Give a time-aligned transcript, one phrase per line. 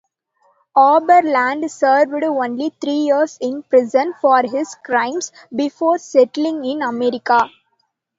[0.75, 7.47] Oberlander served only three years in prison for his crimes before settling in America.